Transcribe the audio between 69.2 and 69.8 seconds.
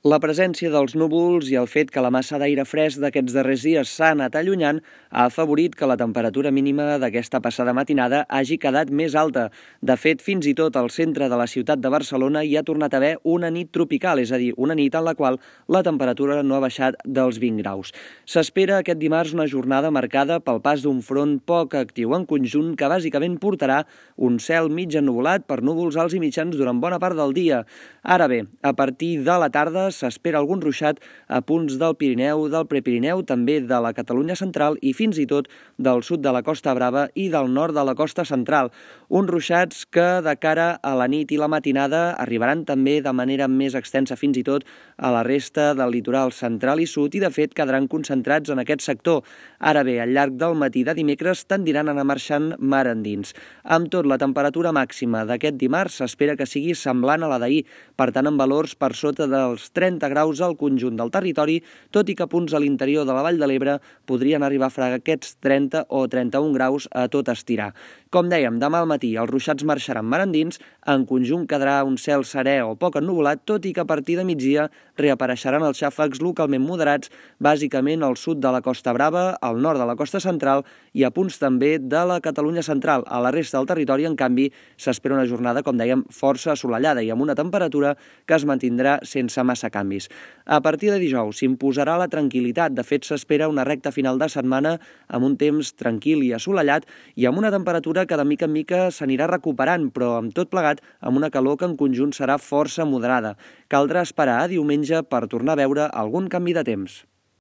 ruixats